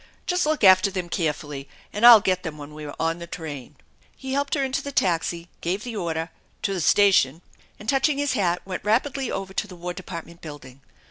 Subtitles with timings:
[0.25, 3.75] Just look after them carefully and I'll get them when we are on the train."
[4.17, 6.31] He helped her into the taxi, gave the order,"
[6.63, 7.43] To th* station,"
[7.79, 10.81] and touching his hat, went rapidly over to the Wai Department Building.